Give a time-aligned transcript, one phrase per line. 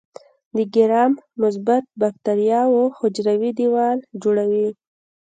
[0.55, 4.67] د ګرام مثبت باکتریاوو حجروي دیوال جوړوي.